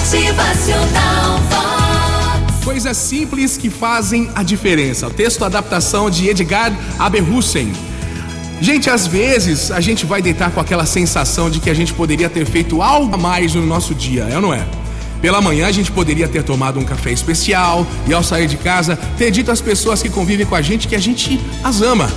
[0.00, 1.38] Motivacional.
[2.64, 5.06] Coisas simples que fazem a diferença.
[5.06, 7.70] O texto adaptação de Edgar Aberhusen.
[8.62, 12.30] Gente, às vezes a gente vai deitar com aquela sensação de que a gente poderia
[12.30, 14.66] ter feito algo a mais no nosso dia, é ou não é?
[15.20, 18.96] Pela manhã a gente poderia ter tomado um café especial e ao sair de casa
[19.18, 22.10] ter dito às pessoas que convivem com a gente que a gente as ama.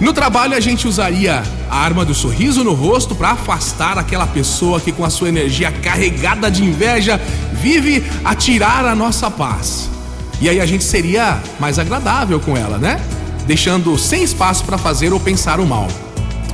[0.00, 1.44] No trabalho a gente usaria
[1.74, 5.72] a arma do sorriso no rosto para afastar aquela pessoa que com a sua energia
[5.72, 7.20] carregada de inveja
[7.52, 9.90] vive a tirar a nossa paz.
[10.40, 13.00] E aí a gente seria mais agradável com ela, né?
[13.44, 15.88] Deixando sem espaço para fazer ou pensar o mal.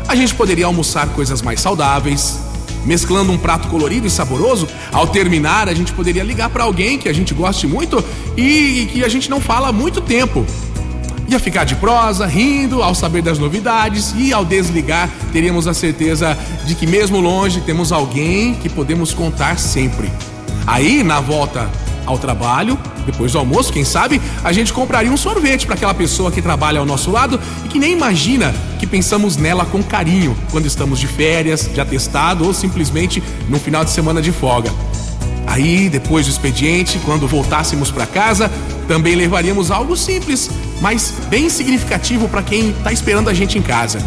[0.09, 2.39] A gente poderia almoçar coisas mais saudáveis,
[2.87, 4.67] mesclando um prato colorido e saboroso.
[4.91, 8.03] Ao terminar, a gente poderia ligar para alguém que a gente goste muito
[8.39, 8.43] e,
[8.85, 10.47] e que a gente não fala há muito tempo.
[11.31, 16.37] Ia ficar de prosa, rindo ao saber das novidades e ao desligar teríamos a certeza
[16.67, 20.11] de que mesmo longe temos alguém que podemos contar sempre.
[20.67, 21.71] Aí, na volta
[22.05, 26.33] ao trabalho, depois do almoço, quem sabe, a gente compraria um sorvete para aquela pessoa
[26.33, 30.67] que trabalha ao nosso lado e que nem imagina que pensamos nela com carinho quando
[30.67, 34.73] estamos de férias, de atestado ou simplesmente no final de semana de folga.
[35.47, 38.51] Aí, depois do expediente, quando voltássemos para casa,
[38.91, 44.01] também levaríamos algo simples, mas bem significativo para quem está esperando a gente em casa.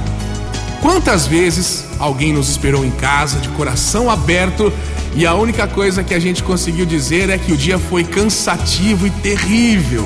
[0.82, 4.74] Quantas vezes alguém nos esperou em casa, de coração aberto,
[5.16, 9.08] e a única coisa que a gente conseguiu dizer é que o dia foi cansativo
[9.08, 10.06] e terrível.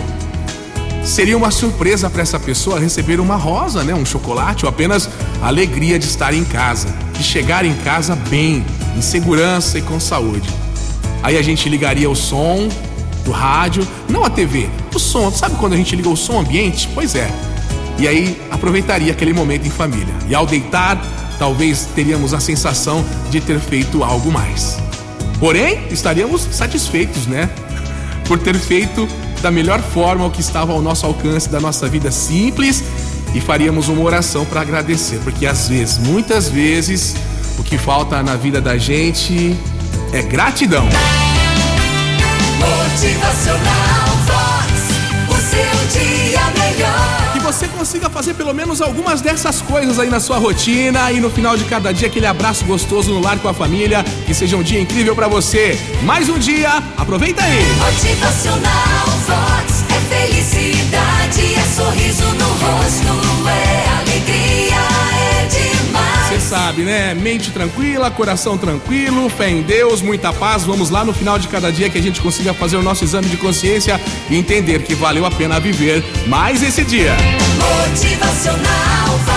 [1.04, 5.10] Seria uma surpresa para essa pessoa receber uma rosa, né, um chocolate ou apenas
[5.42, 8.64] a alegria de estar em casa, de chegar em casa bem,
[8.96, 10.48] em segurança e com saúde.
[11.24, 12.70] Aí a gente ligaria o som
[13.28, 15.30] do rádio, não a TV, o som.
[15.30, 16.90] Sabe quando a gente liga o som ambiente?
[16.96, 17.30] Pois é.
[18.00, 20.14] E aí aproveitaria aquele momento em família.
[20.30, 21.00] E ao deitar,
[21.38, 24.78] talvez teríamos a sensação de ter feito algo mais.
[25.40, 27.50] Porém, estaríamos satisfeitos, né?
[28.28, 29.08] Por ter feito
[29.42, 32.84] da melhor forma o que estava ao nosso alcance da nossa vida simples
[33.36, 37.16] e faríamos uma oração para agradecer, porque às vezes, muitas vezes,
[37.60, 39.56] o que falta na vida da gente
[40.14, 40.88] é gratidão.
[47.78, 51.64] Consiga fazer pelo menos algumas dessas coisas aí na sua rotina e no final de
[51.66, 54.04] cada dia aquele abraço gostoso no lar com a família.
[54.26, 55.78] Que seja um dia incrível para você.
[56.04, 57.64] Mais um dia, aproveita aí.
[57.78, 59.07] Motivacional
[66.48, 67.14] sabe, né?
[67.14, 70.64] Mente tranquila, coração tranquilo, fé em Deus, muita paz.
[70.64, 73.28] Vamos lá no final de cada dia que a gente consiga fazer o nosso exame
[73.28, 74.00] de consciência
[74.30, 77.16] e entender que valeu a pena viver mais esse dia.
[77.90, 79.37] Motivacional.